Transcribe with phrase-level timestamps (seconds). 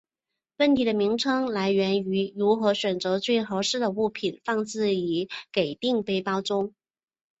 [0.57, 6.73] 问题的名称来源于如何选择最合适的物品放置于给定背包中。